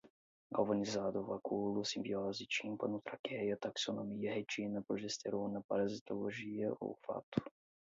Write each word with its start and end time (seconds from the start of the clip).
galvanizado, 0.51 1.23
vacúolo, 1.27 1.85
simbiose, 1.85 2.47
tímpano, 2.47 2.99
traqueia, 3.03 3.55
taxonomia, 3.55 4.33
retina, 4.33 4.81
progesterona, 4.87 5.61
parasitologia, 5.67 6.73
olfato 6.79 7.39